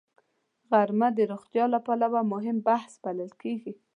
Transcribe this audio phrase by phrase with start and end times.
[0.69, 3.73] غرمه د روغتیا له پلوه مهم وخت بلل کېږي